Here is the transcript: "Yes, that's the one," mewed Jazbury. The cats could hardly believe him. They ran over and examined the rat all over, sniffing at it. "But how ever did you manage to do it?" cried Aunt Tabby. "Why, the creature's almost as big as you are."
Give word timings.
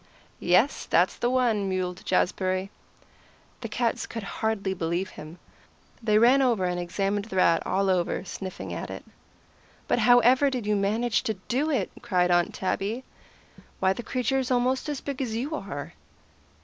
"Yes, 0.39 0.87
that's 0.87 1.15
the 1.15 1.29
one," 1.29 1.69
mewed 1.69 1.97
Jazbury. 2.03 2.71
The 3.59 3.69
cats 3.69 4.07
could 4.07 4.23
hardly 4.41 4.73
believe 4.73 5.11
him. 5.11 5.37
They 6.01 6.17
ran 6.17 6.41
over 6.41 6.65
and 6.65 6.79
examined 6.79 7.25
the 7.25 7.35
rat 7.35 7.61
all 7.67 7.87
over, 7.87 8.25
sniffing 8.25 8.73
at 8.73 8.89
it. 8.89 9.05
"But 9.87 9.99
how 9.99 10.17
ever 10.21 10.49
did 10.49 10.65
you 10.65 10.75
manage 10.75 11.21
to 11.21 11.35
do 11.47 11.69
it?" 11.69 11.91
cried 12.01 12.31
Aunt 12.31 12.51
Tabby. 12.55 13.03
"Why, 13.79 13.93
the 13.93 14.01
creature's 14.01 14.49
almost 14.49 14.89
as 14.89 15.01
big 15.01 15.21
as 15.21 15.35
you 15.35 15.53
are." 15.55 15.93